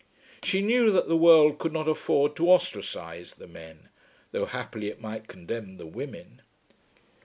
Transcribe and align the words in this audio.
She 0.41 0.63
knew 0.63 0.89
that 0.93 1.07
the 1.07 1.15
world 1.15 1.59
could 1.59 1.71
not 1.71 1.87
afford 1.87 2.35
to 2.37 2.49
ostracise 2.49 3.35
the 3.35 3.45
men, 3.45 3.89
though 4.31 4.47
happily 4.47 4.87
it 4.87 4.99
might 4.99 5.27
condemn 5.27 5.77
the 5.77 5.85
women. 5.85 6.41